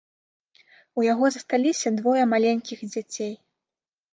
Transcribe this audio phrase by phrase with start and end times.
[1.01, 3.33] У яго засталіся двое маленькіх дзяцей.